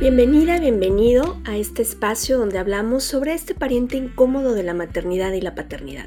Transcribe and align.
Bienvenida, 0.00 0.58
bienvenido 0.58 1.38
a 1.44 1.58
este 1.58 1.82
espacio 1.82 2.38
donde 2.38 2.58
hablamos 2.58 3.04
sobre 3.04 3.34
este 3.34 3.54
pariente 3.54 3.98
incómodo 3.98 4.54
de 4.54 4.62
la 4.62 4.72
maternidad 4.72 5.34
y 5.34 5.42
la 5.42 5.54
paternidad. 5.54 6.06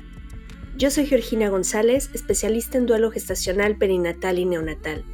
Yo 0.76 0.90
soy 0.90 1.06
Georgina 1.06 1.50
González, 1.50 2.10
especialista 2.12 2.80
en 2.80 2.88
duelo 2.88 3.12
gestacional, 3.12 3.78
perinatal 3.78 4.40
y 4.40 4.46
neonatal, 4.46 5.06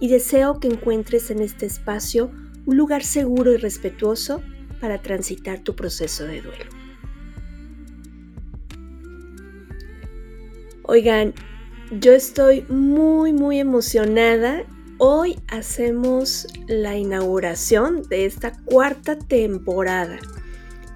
y 0.00 0.08
deseo 0.08 0.58
que 0.58 0.66
encuentres 0.66 1.30
en 1.30 1.42
este 1.42 1.66
espacio 1.66 2.32
un 2.66 2.76
lugar 2.76 3.04
seguro 3.04 3.52
y 3.52 3.56
respetuoso 3.56 4.42
para 4.80 5.00
transitar 5.00 5.60
tu 5.60 5.76
proceso 5.76 6.24
de 6.24 6.40
duelo. 6.40 6.64
Oigan, 10.82 11.34
yo 12.00 12.12
estoy 12.12 12.62
muy 12.68 13.32
muy 13.32 13.60
emocionada 13.60 14.64
Hoy 14.98 15.40
hacemos 15.48 16.46
la 16.68 16.96
inauguración 16.96 18.04
de 18.04 18.26
esta 18.26 18.52
cuarta 18.64 19.18
temporada. 19.18 20.20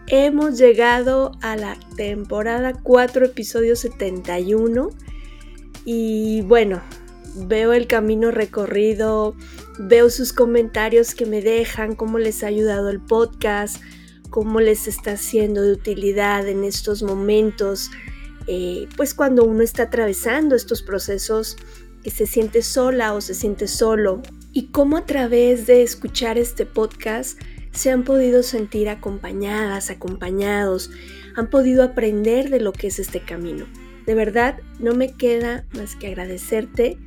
Hemos 0.07 0.57
llegado 0.57 1.33
a 1.43 1.57
la 1.57 1.77
temporada 1.97 2.75
4, 2.75 3.27
episodio 3.27 3.75
71. 3.75 4.91
Y 5.85 6.43
bueno, 6.43 6.81
veo 7.35 7.73
el 7.73 7.89
camino 7.89 8.31
recorrido, 8.31 9.35
veo 9.81 10.11
sus 10.11 10.33
comentarios 10.33 11.17
que 11.17 11.27
me 11.27 11.43
dejan, 11.43 11.97
cómo 11.97 12.19
les 12.19 12.45
ha 12.45 12.47
ayudado 12.47 12.91
el 12.91 13.01
podcast, 13.01 13.83
cómo 14.31 14.61
les 14.61 14.87
está 14.87 15.17
siendo 15.17 15.63
de 15.63 15.73
utilidad 15.73 16.47
en 16.47 16.63
estos 16.63 17.03
momentos, 17.03 17.91
eh, 18.47 18.87
pues 18.97 19.13
cuando 19.13 19.43
uno 19.43 19.63
está 19.63 19.85
atravesando 19.85 20.55
estos 20.55 20.83
procesos 20.83 21.57
que 22.03 22.11
se 22.11 22.27
siente 22.27 22.63
sola 22.63 23.15
o 23.15 23.21
se 23.21 23.35
siente 23.35 23.69
solo 23.69 24.23
y 24.53 24.69
cómo 24.69 24.97
a 24.97 25.07
través 25.07 25.67
de 25.67 25.83
escuchar 25.83 26.39
este 26.39 26.67
podcast 26.67 27.41
se 27.73 27.91
han 27.91 28.05
podido 28.05 28.43
sentir 28.43 28.89
acompañadas, 28.89 29.91
acompañados, 29.91 30.91
han 31.37 31.51
podido 31.51 31.83
aprender 31.83 32.51
de 32.51 32.61
lo 32.61 32.73
que 32.73 32.89
es 32.89 32.99
este 32.99 33.21
camino. 33.21 33.67
De 34.07 34.15
verdad, 34.15 34.59
no 34.79 34.95
me 34.95 35.13
queda 35.13 35.67
más 35.75 35.95
que 35.95 36.09
agradecerte 36.09 36.99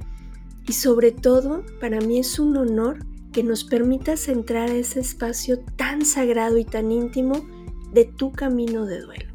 y 0.68 0.74
sobre 0.74 1.12
todo 1.12 1.66
para 1.80 2.00
mí 2.00 2.20
es 2.20 2.40
un 2.40 2.56
honor 2.58 3.00
que 3.34 3.44
nos 3.44 3.64
permitas 3.64 4.28
entrar 4.28 4.70
a 4.70 4.76
ese 4.76 5.00
espacio 5.00 5.60
tan 5.78 6.06
sagrado 6.06 6.58
y 6.58 6.66
tan 6.66 6.92
íntimo 6.92 7.46
de 7.92 8.06
tu 8.06 8.32
camino 8.32 8.86
de 8.86 9.02
duelo. 9.02 9.32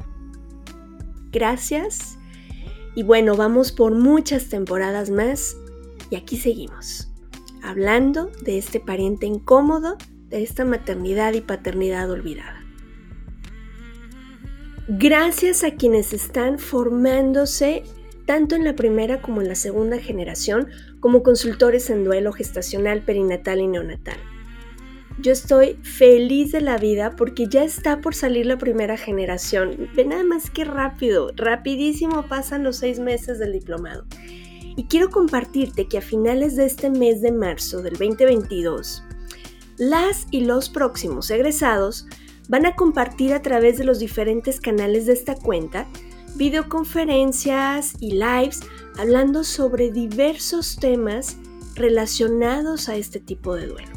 Gracias 1.31 2.16
y 2.97 3.03
bueno, 3.03 3.35
vamos 3.35 3.71
por 3.71 3.93
muchas 3.93 4.49
temporadas 4.49 5.11
más 5.11 5.55
y 6.09 6.15
aquí 6.15 6.35
seguimos, 6.35 7.07
hablando 7.61 8.31
de 8.41 8.57
este 8.57 8.79
pariente 8.79 9.27
incómodo, 9.27 9.97
de 10.29 10.41
esta 10.41 10.65
maternidad 10.65 11.35
y 11.35 11.41
paternidad 11.41 12.09
olvidada. 12.09 12.65
Gracias 14.87 15.63
a 15.63 15.75
quienes 15.75 16.11
están 16.11 16.57
formándose 16.57 17.83
tanto 18.25 18.55
en 18.55 18.63
la 18.63 18.75
primera 18.75 19.21
como 19.21 19.43
en 19.43 19.49
la 19.49 19.55
segunda 19.55 19.99
generación 19.99 20.67
como 20.99 21.21
consultores 21.21 21.91
en 21.91 22.03
duelo 22.03 22.33
gestacional, 22.33 23.03
perinatal 23.03 23.59
y 23.59 23.67
neonatal. 23.67 24.17
Yo 25.19 25.31
estoy 25.31 25.79
feliz 25.81 26.51
de 26.51 26.61
la 26.61 26.77
vida 26.77 27.15
porque 27.15 27.47
ya 27.47 27.63
está 27.63 28.01
por 28.01 28.13
salir 28.13 28.45
la 28.45 28.59
primera 28.59 28.97
generación. 28.97 29.89
Ve 29.95 30.05
nada 30.05 30.23
más 30.23 30.51
que 30.51 30.63
rápido, 30.63 31.31
rapidísimo 31.35 32.27
pasan 32.27 32.63
los 32.63 32.77
seis 32.77 32.99
meses 32.99 33.39
del 33.39 33.53
diplomado. 33.53 34.05
Y 34.75 34.83
quiero 34.83 35.09
compartirte 35.09 35.87
que 35.87 35.97
a 35.97 36.01
finales 36.01 36.55
de 36.55 36.65
este 36.65 36.91
mes 36.91 37.21
de 37.21 37.31
marzo 37.31 37.81
del 37.81 37.93
2022, 37.93 39.03
las 39.77 40.27
y 40.29 40.41
los 40.41 40.69
próximos 40.69 41.31
egresados 41.31 42.05
van 42.47 42.67
a 42.67 42.75
compartir 42.75 43.33
a 43.33 43.41
través 43.41 43.79
de 43.79 43.85
los 43.85 43.97
diferentes 43.97 44.61
canales 44.61 45.07
de 45.07 45.13
esta 45.13 45.33
cuenta 45.35 45.87
videoconferencias 46.35 47.95
y 47.99 48.11
lives 48.11 48.59
hablando 48.99 49.43
sobre 49.43 49.91
diversos 49.91 50.75
temas 50.75 51.37
relacionados 51.75 52.87
a 52.89 52.95
este 52.95 53.19
tipo 53.19 53.55
de 53.55 53.65
duelo. 53.65 53.96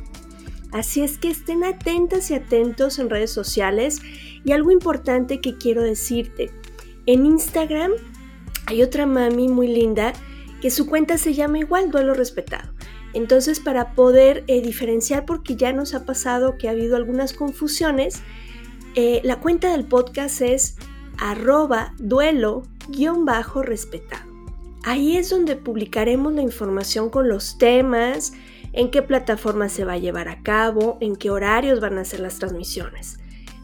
Así 0.72 1.02
es 1.02 1.18
que 1.18 1.30
estén 1.30 1.64
atentas 1.64 2.30
y 2.30 2.34
atentos 2.34 2.98
en 2.98 3.10
redes 3.10 3.32
sociales. 3.32 4.00
Y 4.44 4.52
algo 4.52 4.70
importante 4.70 5.40
que 5.40 5.56
quiero 5.56 5.82
decirte, 5.82 6.50
en 7.06 7.26
Instagram 7.26 7.92
hay 8.66 8.82
otra 8.82 9.06
mami 9.06 9.48
muy 9.48 9.68
linda 9.68 10.12
que 10.60 10.70
su 10.70 10.86
cuenta 10.86 11.18
se 11.18 11.34
llama 11.34 11.58
igual 11.58 11.90
Duelo 11.90 12.14
Respetado. 12.14 12.72
Entonces 13.12 13.58
para 13.58 13.94
poder 13.94 14.44
eh, 14.46 14.62
diferenciar, 14.62 15.26
porque 15.26 15.56
ya 15.56 15.72
nos 15.72 15.94
ha 15.94 16.04
pasado 16.04 16.56
que 16.56 16.68
ha 16.68 16.72
habido 16.72 16.94
algunas 16.96 17.32
confusiones, 17.32 18.22
eh, 18.94 19.20
la 19.24 19.40
cuenta 19.40 19.72
del 19.72 19.84
podcast 19.84 20.42
es 20.42 20.76
arroba 21.18 21.92
duelo-respetado. 21.98 24.30
Ahí 24.84 25.16
es 25.16 25.30
donde 25.30 25.56
publicaremos 25.56 26.32
la 26.32 26.42
información 26.42 27.10
con 27.10 27.28
los 27.28 27.58
temas, 27.58 28.32
en 28.72 28.90
qué 28.90 29.02
plataforma 29.02 29.68
se 29.68 29.84
va 29.84 29.94
a 29.94 29.98
llevar 29.98 30.28
a 30.28 30.42
cabo, 30.42 30.98
en 31.00 31.16
qué 31.16 31.30
horarios 31.30 31.80
van 31.80 31.98
a 31.98 32.04
ser 32.04 32.20
las 32.20 32.38
transmisiones. 32.38 33.18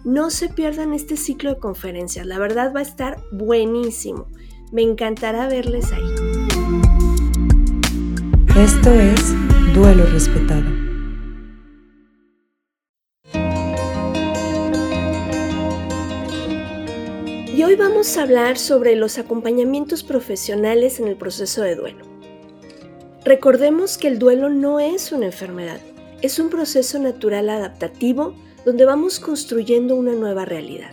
No 0.04 0.30
se 0.30 0.48
pierdan 0.48 0.92
este 0.92 1.16
ciclo 1.16 1.54
de 1.54 1.58
conferencias, 1.58 2.26
la 2.26 2.38
verdad 2.38 2.72
va 2.74 2.80
a 2.80 2.84
estar 2.84 3.22
buenísimo. 3.32 4.26
Me 4.72 4.82
encantará 4.82 5.48
verles 5.48 5.92
ahí. 5.92 6.14
Esto 8.56 8.90
es 8.90 9.34
Duelo 9.74 10.06
Respetado. 10.06 10.86
Y 17.54 17.62
hoy 17.62 17.74
vamos 17.76 18.16
a 18.16 18.22
hablar 18.22 18.58
sobre 18.58 18.96
los 18.96 19.18
acompañamientos 19.18 20.02
profesionales 20.02 21.00
en 21.00 21.08
el 21.08 21.16
proceso 21.16 21.62
de 21.62 21.74
duelo. 21.74 22.15
Recordemos 23.26 23.98
que 23.98 24.06
el 24.06 24.20
duelo 24.20 24.50
no 24.50 24.78
es 24.78 25.10
una 25.10 25.26
enfermedad, 25.26 25.80
es 26.22 26.38
un 26.38 26.48
proceso 26.48 27.00
natural 27.00 27.50
adaptativo 27.50 28.36
donde 28.64 28.84
vamos 28.84 29.18
construyendo 29.18 29.96
una 29.96 30.12
nueva 30.12 30.44
realidad. 30.44 30.92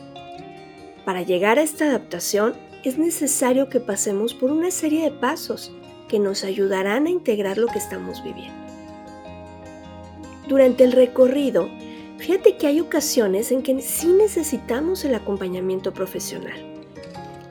Para 1.05 1.21
llegar 1.21 1.59
a 1.59 1.61
esta 1.61 1.85
adaptación 1.85 2.55
es 2.83 2.97
necesario 2.97 3.69
que 3.69 3.79
pasemos 3.79 4.33
por 4.33 4.49
una 4.49 4.71
serie 4.71 5.03
de 5.03 5.11
pasos 5.11 5.71
que 6.09 6.17
nos 6.17 6.43
ayudarán 6.43 7.05
a 7.05 7.11
integrar 7.11 7.59
lo 7.59 7.67
que 7.67 7.77
estamos 7.77 8.23
viviendo. 8.23 8.65
Durante 10.47 10.85
el 10.85 10.91
recorrido, 10.91 11.69
fíjate 12.17 12.57
que 12.57 12.65
hay 12.65 12.79
ocasiones 12.79 13.51
en 13.51 13.61
que 13.61 13.79
sí 13.83 14.07
necesitamos 14.07 15.05
el 15.05 15.13
acompañamiento 15.13 15.93
profesional. 15.93 16.57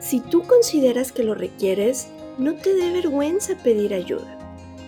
Si 0.01 0.19
tú 0.19 0.43
consideras 0.43 1.13
que 1.13 1.23
lo 1.23 1.35
requieres, 1.35 2.09
no 2.37 2.55
te 2.55 2.75
dé 2.75 2.91
vergüenza 2.91 3.55
pedir 3.63 3.93
ayuda 3.93 4.42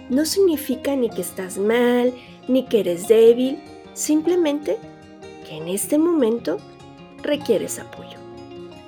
no 0.10 0.26
significa 0.26 0.96
ni 0.96 1.10
que 1.10 1.22
estás 1.22 1.58
mal, 1.58 2.14
ni 2.48 2.66
que 2.66 2.82
eres 2.82 3.08
débil, 3.08 3.60
simplemente 3.94 4.78
que 5.48 5.58
en 5.58 5.68
este 5.68 5.98
momento 5.98 6.58
requieres 7.22 7.80
apoyo. 7.80 8.18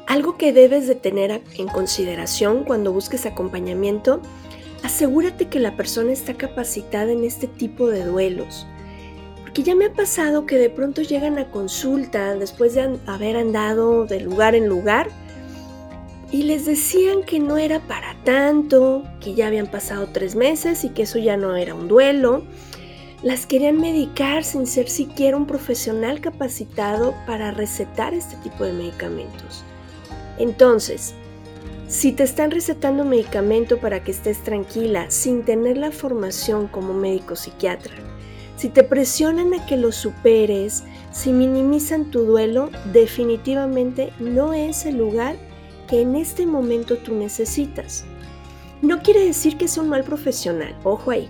Algo 0.05 0.37
que 0.37 0.53
debes 0.53 0.87
de 0.87 0.95
tener 0.95 1.41
en 1.57 1.67
consideración 1.67 2.63
cuando 2.63 2.93
busques 2.93 3.25
acompañamiento, 3.25 4.21
asegúrate 4.83 5.47
que 5.47 5.59
la 5.59 5.75
persona 5.75 6.13
está 6.13 6.35
capacitada 6.35 7.11
en 7.11 7.23
este 7.23 7.47
tipo 7.47 7.87
de 7.89 8.05
duelos. 8.05 8.65
Porque 9.41 9.63
ya 9.63 9.75
me 9.75 9.85
ha 9.85 9.93
pasado 9.93 10.45
que 10.45 10.57
de 10.57 10.69
pronto 10.69 11.01
llegan 11.01 11.37
a 11.39 11.49
consulta 11.49 12.35
después 12.35 12.73
de 12.73 12.97
haber 13.05 13.37
andado 13.37 14.05
de 14.05 14.21
lugar 14.21 14.55
en 14.55 14.67
lugar 14.67 15.09
y 16.31 16.43
les 16.43 16.65
decían 16.65 17.23
que 17.23 17.39
no 17.39 17.57
era 17.57 17.79
para 17.79 18.15
tanto, 18.23 19.03
que 19.21 19.33
ya 19.33 19.47
habían 19.47 19.67
pasado 19.67 20.09
tres 20.11 20.35
meses 20.35 20.83
y 20.83 20.89
que 20.89 21.03
eso 21.03 21.19
ya 21.19 21.37
no 21.37 21.55
era 21.55 21.73
un 21.73 21.87
duelo. 21.87 22.43
Las 23.23 23.45
querían 23.45 23.79
medicar 23.79 24.43
sin 24.43 24.67
ser 24.67 24.89
siquiera 24.89 25.37
un 25.37 25.47
profesional 25.47 26.19
capacitado 26.19 27.15
para 27.25 27.51
recetar 27.51 28.13
este 28.13 28.35
tipo 28.37 28.63
de 28.65 28.73
medicamentos. 28.73 29.63
Entonces, 30.37 31.15
si 31.87 32.11
te 32.11 32.23
están 32.23 32.51
recetando 32.51 33.05
medicamento 33.05 33.79
para 33.79 34.03
que 34.03 34.11
estés 34.11 34.43
tranquila 34.43 35.09
sin 35.09 35.43
tener 35.45 35.77
la 35.77 35.91
formación 35.91 36.67
como 36.67 36.93
médico 36.93 37.37
psiquiatra, 37.37 37.95
si 38.57 38.69
te 38.69 38.83
presionan 38.83 39.53
a 39.53 39.65
que 39.65 39.77
lo 39.77 39.91
superes, 39.91 40.83
si 41.11 41.31
minimizan 41.31 42.11
tu 42.11 42.23
duelo, 42.23 42.69
definitivamente 42.91 44.11
no 44.19 44.53
es 44.53 44.85
el 44.85 44.97
lugar 44.97 45.37
que 45.87 46.01
en 46.01 46.15
este 46.15 46.45
momento 46.45 46.97
tú 46.97 47.15
necesitas. 47.15 48.05
No 48.81 49.01
quiere 49.01 49.25
decir 49.25 49.57
que 49.57 49.67
sea 49.67 49.83
un 49.83 49.89
mal 49.89 50.03
profesional, 50.03 50.75
ojo 50.83 51.11
ahí. 51.11 51.29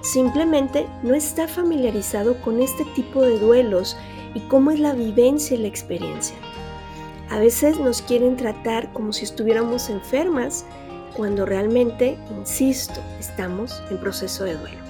Simplemente 0.00 0.86
no 1.02 1.14
está 1.14 1.46
familiarizado 1.46 2.40
con 2.40 2.60
este 2.60 2.84
tipo 2.96 3.22
de 3.22 3.38
duelos 3.38 3.96
y 4.34 4.40
cómo 4.40 4.72
es 4.72 4.80
la 4.80 4.92
vivencia 4.92 5.56
y 5.56 5.60
la 5.60 5.68
experiencia. 5.68 6.36
A 7.30 7.38
veces 7.38 7.78
nos 7.78 8.02
quieren 8.02 8.36
tratar 8.36 8.92
como 8.92 9.12
si 9.12 9.24
estuviéramos 9.24 9.88
enfermas, 9.88 10.66
cuando 11.16 11.46
realmente, 11.46 12.18
insisto, 12.36 13.00
estamos 13.20 13.82
en 13.90 13.98
proceso 13.98 14.44
de 14.44 14.56
duelo. 14.56 14.82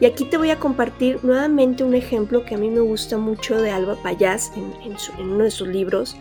Y 0.00 0.04
aquí 0.04 0.24
te 0.26 0.36
voy 0.36 0.50
a 0.50 0.58
compartir 0.58 1.20
nuevamente 1.24 1.82
un 1.82 1.94
ejemplo 1.94 2.44
que 2.44 2.54
a 2.54 2.58
mí 2.58 2.68
me 2.68 2.80
gusta 2.80 3.16
mucho 3.16 3.60
de 3.60 3.70
Alba 3.70 3.96
Payás 4.02 4.52
en, 4.54 4.72
en 5.18 5.30
uno 5.30 5.44
de 5.44 5.50
sus 5.50 5.68
libros, 5.68 6.16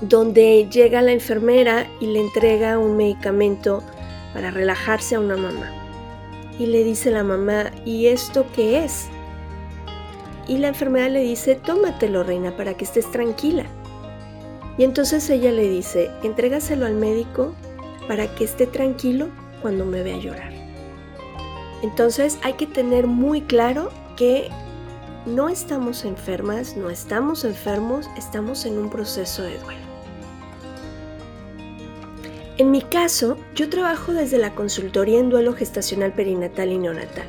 donde 0.00 0.66
llega 0.70 1.02
la 1.02 1.12
enfermera 1.12 1.86
y 2.00 2.06
le 2.06 2.20
entrega 2.20 2.78
un 2.78 2.96
medicamento 2.96 3.82
para 4.32 4.50
relajarse 4.50 5.14
a 5.14 5.20
una 5.20 5.36
mamá. 5.36 5.70
Y 6.58 6.66
le 6.66 6.84
dice 6.84 7.10
la 7.10 7.24
mamá, 7.24 7.70
¿y 7.84 8.06
esto 8.06 8.46
qué 8.54 8.84
es? 8.84 9.08
Y 10.46 10.58
la 10.58 10.68
enfermera 10.68 11.08
le 11.08 11.20
dice, 11.20 11.54
tómatelo, 11.54 12.22
reina, 12.22 12.56
para 12.56 12.74
que 12.74 12.84
estés 12.84 13.10
tranquila. 13.10 13.64
Y 14.78 14.84
entonces 14.84 15.28
ella 15.30 15.52
le 15.52 15.68
dice, 15.68 16.10
entrégaselo 16.22 16.86
al 16.86 16.94
médico 16.94 17.54
para 18.08 18.34
que 18.34 18.44
esté 18.44 18.66
tranquilo 18.66 19.28
cuando 19.62 19.84
me 19.84 20.02
vea 20.02 20.16
llorar. 20.16 20.52
Entonces 21.82 22.38
hay 22.42 22.54
que 22.54 22.66
tener 22.66 23.06
muy 23.06 23.42
claro 23.42 23.90
que 24.16 24.50
no 25.26 25.48
estamos 25.48 26.04
enfermas, 26.04 26.76
no 26.76 26.90
estamos 26.90 27.44
enfermos, 27.44 28.08
estamos 28.16 28.64
en 28.64 28.78
un 28.78 28.90
proceso 28.90 29.42
de 29.42 29.58
duelo. 29.58 29.89
En 32.60 32.70
mi 32.70 32.82
caso, 32.82 33.38
yo 33.54 33.70
trabajo 33.70 34.12
desde 34.12 34.36
la 34.36 34.54
consultoría 34.54 35.18
en 35.18 35.30
duelo 35.30 35.54
gestacional 35.54 36.12
perinatal 36.12 36.70
y 36.70 36.76
neonatal. 36.76 37.26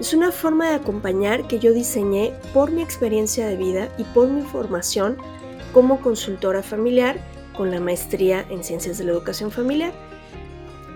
Es 0.00 0.12
una 0.12 0.32
forma 0.32 0.68
de 0.68 0.74
acompañar 0.74 1.46
que 1.46 1.60
yo 1.60 1.72
diseñé 1.72 2.32
por 2.52 2.72
mi 2.72 2.82
experiencia 2.82 3.46
de 3.46 3.56
vida 3.56 3.88
y 3.98 4.02
por 4.02 4.26
mi 4.26 4.42
formación 4.42 5.16
como 5.72 6.00
consultora 6.00 6.60
familiar 6.64 7.20
con 7.56 7.70
la 7.70 7.78
maestría 7.78 8.44
en 8.50 8.64
ciencias 8.64 8.98
de 8.98 9.04
la 9.04 9.12
educación 9.12 9.52
familiar. 9.52 9.92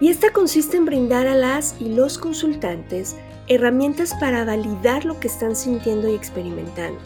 Y 0.01 0.09
esta 0.09 0.33
consiste 0.33 0.77
en 0.77 0.85
brindar 0.85 1.29
a 1.29 1.37
las 1.37 1.77
y 1.79 1.95
los 1.95 2.19
consultantes 2.19 3.15
herramientas 3.47 4.13
para 4.19 4.45
validar 4.45 5.05
lo 5.05 5.21
que 5.21 5.29
están 5.29 5.55
sintiendo 5.55 6.09
y 6.09 6.17
experimentando, 6.17 6.99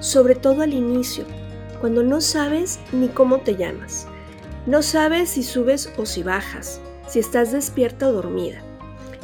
sobre 0.00 0.34
todo 0.34 0.62
al 0.62 0.74
inicio, 0.74 1.24
cuando 1.80 2.02
no 2.02 2.20
sabes 2.20 2.80
ni 2.90 3.06
cómo 3.06 3.38
te 3.38 3.54
llamas 3.54 4.08
no 4.66 4.82
sabes 4.82 5.30
si 5.30 5.42
subes 5.42 5.92
o 5.96 6.06
si 6.06 6.22
bajas, 6.22 6.80
si 7.08 7.18
estás 7.18 7.52
despierta 7.52 8.08
o 8.08 8.12
dormida. 8.12 8.62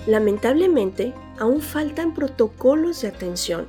Lamentablemente, 0.06 1.14
aún 1.38 1.60
faltan 1.60 2.14
protocolos 2.14 3.02
de 3.02 3.08
atención 3.08 3.66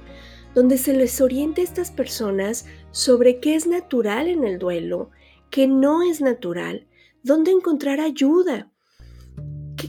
donde 0.53 0.77
se 0.77 0.93
les 0.93 1.19
oriente 1.19 1.61
a 1.61 1.63
estas 1.63 1.91
personas 1.91 2.65
sobre 2.91 3.39
qué 3.39 3.55
es 3.55 3.65
natural 3.65 4.27
en 4.27 4.43
el 4.43 4.59
duelo, 4.59 5.09
qué 5.49 5.67
no 5.67 6.03
es 6.03 6.21
natural, 6.21 6.87
dónde 7.23 7.51
encontrar 7.51 7.99
ayuda, 7.99 8.71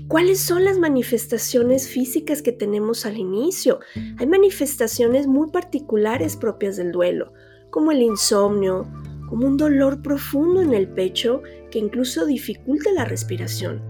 cuáles 0.08 0.40
son 0.40 0.64
las 0.64 0.78
manifestaciones 0.78 1.88
físicas 1.88 2.42
que 2.42 2.52
tenemos 2.52 3.04
al 3.06 3.18
inicio. 3.18 3.80
Hay 4.18 4.26
manifestaciones 4.26 5.26
muy 5.26 5.50
particulares 5.50 6.36
propias 6.36 6.76
del 6.76 6.92
duelo, 6.92 7.32
como 7.70 7.92
el 7.92 8.02
insomnio, 8.02 8.88
como 9.28 9.46
un 9.46 9.56
dolor 9.56 10.02
profundo 10.02 10.62
en 10.62 10.74
el 10.74 10.88
pecho 10.88 11.42
que 11.70 11.78
incluso 11.78 12.26
dificulta 12.26 12.92
la 12.92 13.04
respiración. 13.04 13.82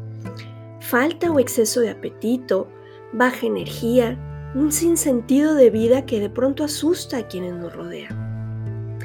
Falta 0.81 1.31
o 1.31 1.39
exceso 1.39 1.81
de 1.81 1.91
apetito, 1.91 2.69
baja 3.13 3.47
energía, 3.47 4.19
un 4.55 4.71
sinsentido 4.71 5.55
de 5.55 5.71
vida 5.71 6.07
que 6.07 6.21
de 6.21 6.31
pronto 6.31 6.65
asusta 6.65 7.19
a 7.19 7.29
quienes 7.29 7.55
nos 7.55 7.75
rodean. 7.75 8.99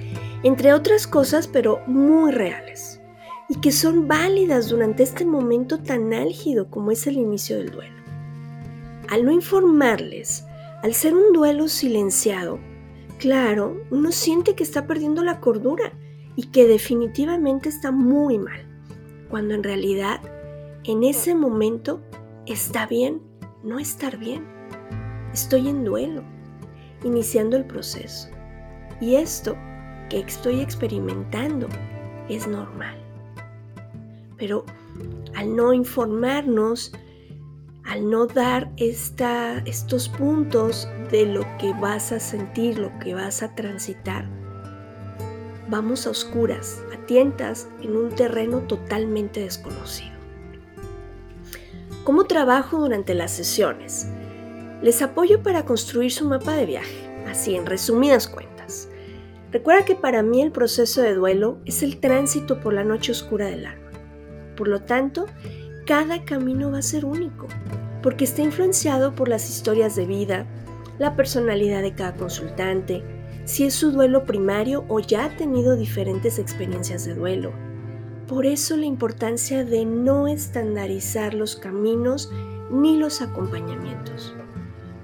Entre 0.43 0.73
otras 0.73 1.07
cosas, 1.07 1.47
pero 1.47 1.81
muy 1.87 2.31
reales, 2.31 3.01
y 3.49 3.59
que 3.59 3.71
son 3.71 4.07
válidas 4.07 4.69
durante 4.69 5.03
este 5.03 5.25
momento 5.25 5.79
tan 5.79 6.13
álgido 6.13 6.69
como 6.69 6.91
es 6.91 7.07
el 7.07 7.17
inicio 7.17 7.57
del 7.57 7.71
duelo. 7.71 7.95
Al 9.09 9.25
no 9.25 9.31
informarles, 9.31 10.45
al 10.83 10.93
ser 10.93 11.15
un 11.15 11.33
duelo 11.33 11.67
silenciado, 11.67 12.59
claro, 13.17 13.81
uno 13.89 14.11
siente 14.11 14.53
que 14.53 14.63
está 14.63 14.85
perdiendo 14.85 15.23
la 15.23 15.39
cordura 15.39 15.93
y 16.39 16.43
que 16.43 16.67
definitivamente 16.67 17.67
está 17.67 17.91
muy 17.91 18.37
mal, 18.37 18.65
cuando 19.29 19.55
en 19.55 19.61
realidad 19.61 20.21
en 20.85 21.03
ese 21.03 21.35
momento 21.35 21.99
está 22.45 22.85
bien 22.85 23.21
no 23.61 23.77
estar 23.77 24.17
bien. 24.17 24.45
Estoy 25.33 25.67
en 25.67 25.83
duelo, 25.83 26.23
iniciando 27.03 27.57
el 27.57 27.65
proceso. 27.65 28.29
Y 29.01 29.15
esto 29.15 29.57
que 30.09 30.19
estoy 30.19 30.61
experimentando 30.61 31.67
es 32.29 32.47
normal. 32.47 32.95
Pero 34.37 34.63
al 35.35 35.57
no 35.57 35.73
informarnos, 35.73 36.93
al 37.83 38.09
no 38.09 38.27
dar 38.27 38.71
esta, 38.77 39.57
estos 39.65 40.07
puntos 40.07 40.87
de 41.11 41.25
lo 41.25 41.41
que 41.57 41.73
vas 41.73 42.13
a 42.13 42.19
sentir, 42.21 42.79
lo 42.79 42.97
que 42.99 43.13
vas 43.13 43.43
a 43.43 43.53
transitar, 43.55 44.38
vamos 45.69 46.07
a 46.07 46.09
oscuras, 46.09 46.81
a 46.93 47.05
tientas, 47.05 47.67
en 47.81 47.95
un 47.95 48.09
terreno 48.09 48.61
totalmente 48.61 49.41
desconocido. 49.41 50.17
¿Cómo 52.03 52.25
trabajo 52.25 52.79
durante 52.79 53.13
las 53.13 53.31
sesiones? 53.31 54.07
Les 54.81 55.01
apoyo 55.01 55.43
para 55.43 55.65
construir 55.65 56.11
su 56.11 56.25
mapa 56.25 56.53
de 56.53 56.65
viaje, 56.65 57.23
así 57.27 57.55
en 57.55 57.67
resumidas 57.67 58.27
cuentas. 58.27 58.89
Recuerda 59.51 59.85
que 59.85 59.95
para 59.95 60.23
mí 60.23 60.41
el 60.41 60.51
proceso 60.51 61.01
de 61.01 61.13
duelo 61.13 61.59
es 61.65 61.83
el 61.83 61.99
tránsito 61.99 62.59
por 62.61 62.73
la 62.73 62.83
noche 62.83 63.11
oscura 63.11 63.45
del 63.45 63.65
alma. 63.65 63.91
Por 64.55 64.67
lo 64.67 64.81
tanto, 64.81 65.27
cada 65.85 66.23
camino 66.25 66.71
va 66.71 66.79
a 66.79 66.83
ser 66.83 67.05
único, 67.05 67.47
porque 68.01 68.23
está 68.23 68.41
influenciado 68.41 69.13
por 69.13 69.27
las 69.27 69.49
historias 69.49 69.95
de 69.95 70.05
vida, 70.05 70.45
la 70.97 71.15
personalidad 71.15 71.81
de 71.81 71.93
cada 71.93 72.15
consultante, 72.15 73.03
si 73.49 73.63
es 73.63 73.73
su 73.73 73.91
duelo 73.91 74.25
primario 74.25 74.85
o 74.89 74.99
ya 74.99 75.25
ha 75.25 75.35
tenido 75.35 75.75
diferentes 75.75 76.37
experiencias 76.37 77.05
de 77.05 77.15
duelo. 77.15 77.51
Por 78.27 78.45
eso 78.45 78.77
la 78.77 78.85
importancia 78.85 79.65
de 79.65 79.85
no 79.85 80.27
estandarizar 80.27 81.33
los 81.33 81.55
caminos 81.55 82.31
ni 82.69 82.95
los 82.95 83.23
acompañamientos. 83.23 84.35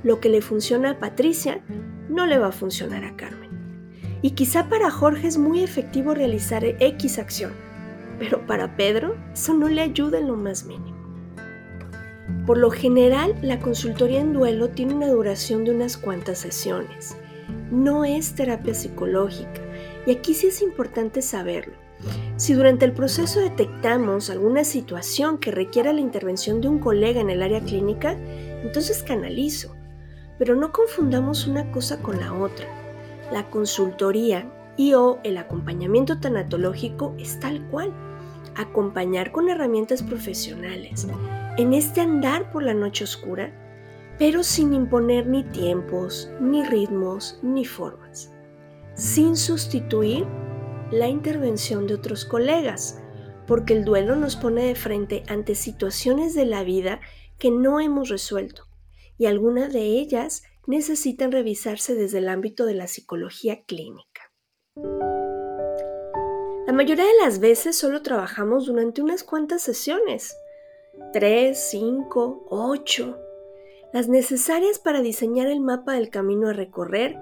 Lo 0.03 0.19
que 0.19 0.29
le 0.29 0.43
funciona 0.43 0.91
a 0.91 0.99
Patricia 0.99 1.63
no 2.07 2.27
le 2.27 2.37
va 2.37 2.49
a 2.49 2.51
funcionar 2.51 3.03
a 3.03 3.15
Carmen. 3.15 3.49
Y 4.21 4.31
quizá 4.31 4.69
para 4.69 4.91
Jorge 4.91 5.27
es 5.27 5.39
muy 5.39 5.63
efectivo 5.63 6.13
realizar 6.13 6.63
X 6.63 7.17
acción, 7.17 7.51
pero 8.19 8.45
para 8.45 8.77
Pedro 8.77 9.15
eso 9.33 9.55
no 9.55 9.69
le 9.69 9.81
ayuda 9.81 10.19
en 10.19 10.27
lo 10.27 10.35
más 10.35 10.65
mínimo. 10.65 10.95
Por 12.45 12.59
lo 12.59 12.69
general, 12.69 13.33
la 13.41 13.59
consultoría 13.59 14.21
en 14.21 14.33
duelo 14.33 14.69
tiene 14.69 14.93
una 14.93 15.07
duración 15.07 15.65
de 15.65 15.71
unas 15.71 15.97
cuantas 15.97 16.37
sesiones 16.37 17.17
no 17.71 18.05
es 18.05 18.35
terapia 18.35 18.73
psicológica. 18.73 19.61
Y 20.05 20.11
aquí 20.11 20.33
sí 20.33 20.47
es 20.47 20.61
importante 20.61 21.21
saberlo. 21.21 21.73
Si 22.37 22.53
durante 22.53 22.85
el 22.85 22.91
proceso 22.91 23.39
detectamos 23.39 24.29
alguna 24.29 24.63
situación 24.63 25.37
que 25.37 25.51
requiera 25.51 25.93
la 25.93 26.01
intervención 26.01 26.61
de 26.61 26.67
un 26.67 26.79
colega 26.79 27.21
en 27.21 27.29
el 27.29 27.41
área 27.41 27.61
clínica, 27.61 28.17
entonces 28.63 29.03
canalizo. 29.03 29.75
Pero 30.37 30.55
no 30.55 30.71
confundamos 30.71 31.47
una 31.47 31.71
cosa 31.71 32.01
con 32.01 32.19
la 32.19 32.33
otra. 32.33 32.67
La 33.31 33.49
consultoría 33.49 34.51
y 34.77 34.93
o 34.93 35.19
el 35.23 35.37
acompañamiento 35.37 36.19
tanatológico 36.19 37.15
es 37.17 37.39
tal 37.39 37.65
cual. 37.69 37.93
Acompañar 38.55 39.31
con 39.31 39.49
herramientas 39.49 40.03
profesionales. 40.03 41.07
En 41.57 41.73
este 41.73 42.01
andar 42.01 42.51
por 42.51 42.63
la 42.63 42.73
noche 42.73 43.05
oscura, 43.05 43.51
pero 44.17 44.43
sin 44.43 44.73
imponer 44.73 45.27
ni 45.27 45.43
tiempos, 45.43 46.29
ni 46.39 46.63
ritmos, 46.63 47.39
ni 47.41 47.65
formas, 47.65 48.31
sin 48.95 49.35
sustituir 49.35 50.25
la 50.91 51.07
intervención 51.07 51.87
de 51.87 51.95
otros 51.95 52.25
colegas, 52.25 53.01
porque 53.47 53.73
el 53.73 53.83
duelo 53.83 54.15
nos 54.15 54.35
pone 54.35 54.65
de 54.65 54.75
frente 54.75 55.23
ante 55.27 55.55
situaciones 55.55 56.33
de 56.33 56.45
la 56.45 56.63
vida 56.63 57.01
que 57.37 57.51
no 57.51 57.79
hemos 57.79 58.09
resuelto, 58.09 58.67
y 59.17 59.25
algunas 59.25 59.73
de 59.73 59.81
ellas 59.81 60.43
necesitan 60.67 61.31
revisarse 61.31 61.95
desde 61.95 62.19
el 62.19 62.29
ámbito 62.29 62.65
de 62.65 62.73
la 62.73 62.87
psicología 62.87 63.63
clínica. 63.65 64.31
La 66.65 66.73
mayoría 66.73 67.05
de 67.05 67.23
las 67.23 67.39
veces 67.39 67.77
solo 67.77 68.01
trabajamos 68.01 68.65
durante 68.65 69.01
unas 69.01 69.23
cuantas 69.23 69.61
sesiones, 69.61 70.35
tres, 71.13 71.67
cinco, 71.69 72.45
ocho, 72.49 73.19
las 73.95 74.09
necesarias 74.09 74.77
para 74.77 75.01
diseñar 75.01 75.47
el 75.47 75.61
mapa 75.61 75.93
del 75.93 76.09
camino 76.09 76.49
a 76.49 76.53
recorrer 76.53 77.17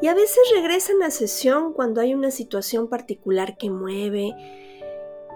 y 0.00 0.06
a 0.06 0.14
veces 0.14 0.38
regresan 0.54 1.02
a 1.02 1.10
sesión 1.10 1.74
cuando 1.74 2.00
hay 2.00 2.14
una 2.14 2.30
situación 2.30 2.88
particular 2.88 3.58
que 3.58 3.68
mueve, 3.68 4.32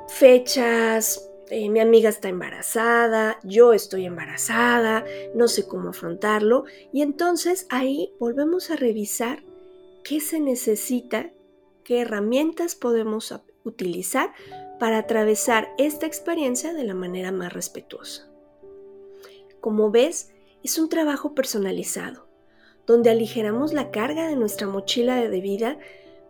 fechas, 0.08 1.30
eh, 1.50 1.68
mi 1.68 1.80
amiga 1.80 2.08
está 2.08 2.30
embarazada, 2.30 3.38
yo 3.44 3.74
estoy 3.74 4.06
embarazada, 4.06 5.04
no 5.34 5.46
sé 5.46 5.68
cómo 5.68 5.90
afrontarlo 5.90 6.64
y 6.90 7.02
entonces 7.02 7.66
ahí 7.68 8.14
volvemos 8.18 8.70
a 8.70 8.76
revisar 8.76 9.42
qué 10.04 10.20
se 10.20 10.40
necesita, 10.40 11.32
qué 11.84 12.00
herramientas 12.00 12.74
podemos 12.74 13.38
utilizar 13.62 14.32
para 14.80 14.96
atravesar 14.96 15.68
esta 15.76 16.06
experiencia 16.06 16.72
de 16.72 16.84
la 16.84 16.94
manera 16.94 17.30
más 17.30 17.52
respetuosa. 17.52 18.26
Como 19.60 19.90
ves, 19.90 20.32
es 20.62 20.78
un 20.78 20.88
trabajo 20.88 21.34
personalizado, 21.34 22.26
donde 22.86 23.10
aligeramos 23.10 23.72
la 23.72 23.90
carga 23.90 24.28
de 24.28 24.36
nuestra 24.36 24.66
mochila 24.66 25.16
de 25.28 25.40
vida 25.40 25.78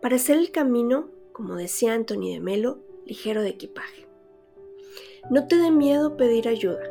para 0.01 0.17
hacer 0.17 0.37
el 0.37 0.51
camino, 0.51 1.09
como 1.31 1.55
decía 1.55 1.93
Anthony 1.93 2.33
de 2.33 2.39
Melo, 2.39 2.79
ligero 3.05 3.41
de 3.41 3.49
equipaje. 3.49 4.07
No 5.29 5.47
te 5.47 5.57
dé 5.57 5.71
miedo 5.71 6.17
pedir 6.17 6.47
ayuda, 6.47 6.83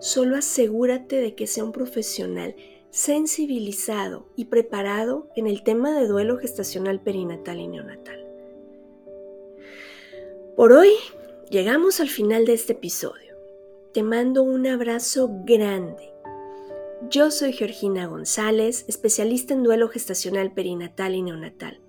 solo 0.00 0.36
asegúrate 0.36 1.16
de 1.16 1.34
que 1.34 1.46
sea 1.46 1.64
un 1.64 1.72
profesional 1.72 2.54
sensibilizado 2.90 4.26
y 4.36 4.46
preparado 4.46 5.28
en 5.36 5.46
el 5.46 5.62
tema 5.62 5.98
de 5.98 6.06
duelo 6.06 6.38
gestacional 6.38 7.00
perinatal 7.00 7.58
y 7.58 7.68
neonatal. 7.68 8.26
Por 10.56 10.72
hoy 10.72 10.90
llegamos 11.48 12.00
al 12.00 12.08
final 12.08 12.44
de 12.44 12.52
este 12.52 12.74
episodio. 12.74 13.34
Te 13.94 14.02
mando 14.02 14.42
un 14.42 14.66
abrazo 14.66 15.30
grande. 15.44 16.11
Yo 17.10 17.30
soy 17.30 17.52
Georgina 17.52 18.06
González, 18.06 18.84
especialista 18.88 19.52
en 19.54 19.64
duelo 19.64 19.88
gestacional 19.88 20.52
perinatal 20.52 21.14
y 21.14 21.22
neonatal, 21.22 21.80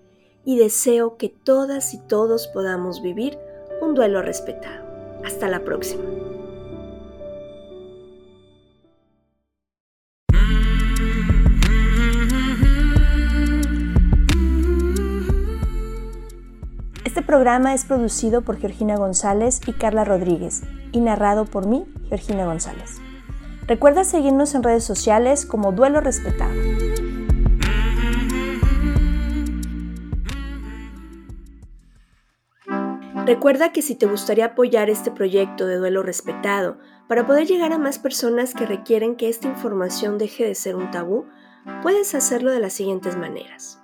y 0.43 0.58
deseo 0.58 1.17
que 1.17 1.29
todas 1.29 1.93
y 1.93 2.00
todos 2.08 2.48
podamos 2.48 3.01
vivir 3.01 3.38
un 3.82 3.93
duelo 3.93 4.22
respetado. 4.22 4.86
Hasta 5.24 5.48
la 5.48 5.63
próxima. 5.63 6.03
Este 17.05 17.22
programa 17.22 17.74
es 17.75 17.86
producido 17.86 18.41
por 18.41 18.58
Georgina 18.58 18.98
González 18.98 19.62
y 19.67 19.74
Carla 19.74 20.03
Rodríguez 20.03 20.63
y 20.91 21.00
narrado 21.00 21.46
por 21.46 21.67
mí, 21.67 21.86
Georgina 22.10 22.46
González. 22.46 23.00
Recuerda 23.67 24.03
seguirnos 24.03 24.55
en 24.55 24.63
redes 24.63 24.84
sociales 24.84 25.46
como 25.46 25.72
Duelo 25.72 26.01
Respetado. 26.01 26.53
Recuerda 33.25 33.72
que 33.72 33.82
si 33.82 33.96
te 33.96 34.05
gustaría 34.05 34.48
apoyar 34.48 34.89
este 34.89 35.10
proyecto 35.10 35.65
de 35.65 35.77
duelo 35.77 36.03
respetado 36.03 36.77
para 37.08 37.25
poder 37.25 37.48
llegar 37.48 37.72
a 37.72 37.77
más 37.77 37.98
personas 37.98 38.53
que 38.53 38.65
requieren 38.65 39.15
que 39.15 39.29
esta 39.29 39.48
información 39.48 40.17
deje 40.17 40.46
de 40.46 40.55
ser 40.55 40.75
un 40.75 40.91
tabú, 40.91 41.25
puedes 41.82 42.15
hacerlo 42.15 42.51
de 42.51 42.60
las 42.60 42.74
siguientes 42.74 43.15
maneras. 43.15 43.79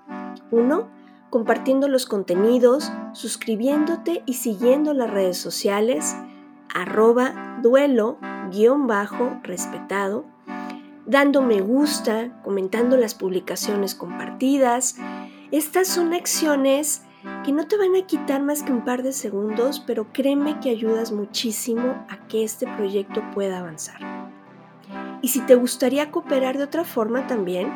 1. 0.51 0.89
Compartiendo 1.29 1.87
los 1.87 2.05
contenidos, 2.05 2.91
suscribiéndote 3.13 4.23
y 4.25 4.33
siguiendo 4.33 4.93
las 4.93 5.09
redes 5.09 5.37
sociales, 5.37 6.17
arroba 6.73 7.59
duelo-respetado, 8.49 10.25
dando 11.05 11.41
me 11.41 11.61
gusta, 11.61 12.41
comentando 12.43 12.97
las 12.97 13.15
publicaciones 13.15 13.95
compartidas. 13.95 14.97
Estas 15.51 15.87
son 15.87 16.13
acciones 16.13 17.03
que 17.43 17.51
no 17.51 17.67
te 17.67 17.77
van 17.77 17.95
a 17.95 18.05
quitar 18.05 18.41
más 18.41 18.63
que 18.63 18.71
un 18.71 18.85
par 18.85 19.03
de 19.03 19.11
segundos, 19.11 19.83
pero 19.85 20.11
créeme 20.13 20.59
que 20.59 20.69
ayudas 20.69 21.11
muchísimo 21.11 22.05
a 22.09 22.27
que 22.27 22.43
este 22.43 22.67
proyecto 22.67 23.21
pueda 23.33 23.59
avanzar. 23.59 23.99
Y 25.21 25.29
si 25.29 25.41
te 25.41 25.55
gustaría 25.55 26.11
cooperar 26.11 26.57
de 26.57 26.63
otra 26.63 26.85
forma 26.85 27.27
también, 27.27 27.71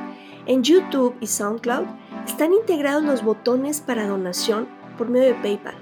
en 0.45 0.63
YouTube 0.63 1.15
y 1.19 1.27
SoundCloud 1.27 1.85
están 2.25 2.53
integrados 2.53 3.03
los 3.03 3.23
botones 3.23 3.81
para 3.81 4.07
donación 4.07 4.67
por 4.97 5.09
medio 5.09 5.27
de 5.27 5.35
PayPal. 5.35 5.75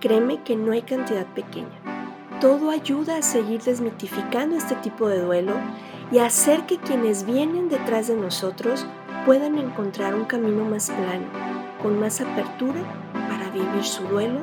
Créeme 0.00 0.42
que 0.42 0.56
no 0.56 0.72
hay 0.72 0.82
cantidad 0.82 1.26
pequeña. 1.34 1.85
Todo 2.40 2.70
ayuda 2.70 3.16
a 3.16 3.22
seguir 3.22 3.62
desmitificando 3.62 4.56
este 4.56 4.74
tipo 4.76 5.08
de 5.08 5.20
duelo 5.20 5.54
y 6.12 6.18
a 6.18 6.26
hacer 6.26 6.66
que 6.66 6.76
quienes 6.76 7.24
vienen 7.24 7.70
detrás 7.70 8.08
de 8.08 8.16
nosotros 8.16 8.86
puedan 9.24 9.56
encontrar 9.56 10.14
un 10.14 10.26
camino 10.26 10.64
más 10.64 10.90
plano 10.90 11.26
con 11.82 11.98
más 11.98 12.20
apertura 12.20 12.80
para 13.28 13.48
vivir 13.50 13.82
su 13.82 14.02
duelo. 14.04 14.40